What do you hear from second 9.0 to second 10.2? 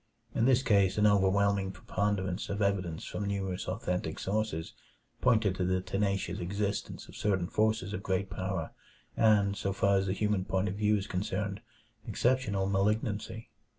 and, so far as the